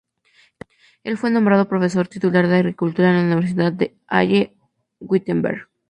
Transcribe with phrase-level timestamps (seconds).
[1.03, 5.67] El fue nombrado profesor titular de Agricultura en la Universidad de Halle-Wittenberg.